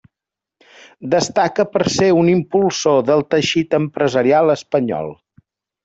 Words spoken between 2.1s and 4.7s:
un impulsor del teixit empresarial